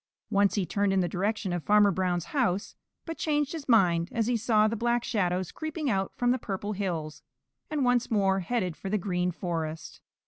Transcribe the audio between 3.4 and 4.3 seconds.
his mind as